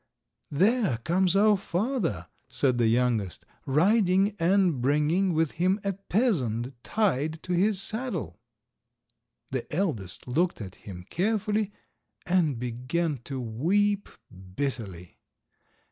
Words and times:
"There 0.49 0.97
comes 1.03 1.35
our 1.35 1.55
father," 1.55 2.25
said 2.47 2.79
the 2.79 2.87
youngest, 2.87 3.45
"riding, 3.67 4.35
and 4.39 4.81
bringing 4.81 5.31
with 5.35 5.51
him 5.61 5.79
a 5.83 5.93
peasant, 5.93 6.73
tied 6.83 7.43
to 7.43 7.53
his 7.53 7.79
saddle." 7.79 8.39
The 9.51 9.71
eldest 9.71 10.27
looked 10.27 10.59
at 10.59 10.73
him 10.73 11.05
carefully, 11.11 11.71
and 12.25 12.57
began 12.57 13.17
to 13.25 13.39
weep 13.39 14.09
bitterly. 14.55 15.19